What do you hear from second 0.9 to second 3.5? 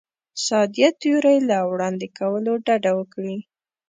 تیورۍ له وړاندې کولو ډډه وکړي.